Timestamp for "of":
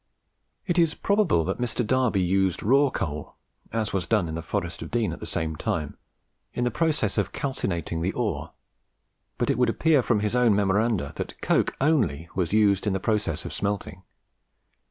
4.81-4.89, 7.19-7.31, 13.45-13.53